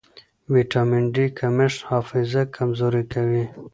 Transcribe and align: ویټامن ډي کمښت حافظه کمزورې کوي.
ویټامن 0.53 1.03
ډي 1.13 1.25
کمښت 1.39 1.79
حافظه 1.89 2.41
کمزورې 2.55 3.03
کوي. 3.13 3.43